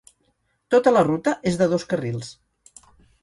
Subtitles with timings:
[0.75, 2.31] Tota la ruta és de dos carrils.